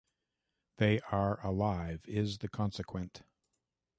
[0.77, 3.21] "They are alive" is the consequent.